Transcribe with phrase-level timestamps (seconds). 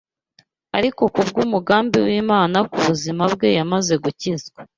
[0.77, 4.59] ariko kubw’umugambi w’Imana ku buzima bwe yamaze gukizwa